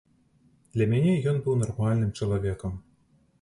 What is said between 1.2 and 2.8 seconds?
ён быў нармальным чалавекам.